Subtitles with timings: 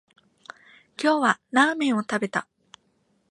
[0.99, 2.47] 今日はラーメンを食べた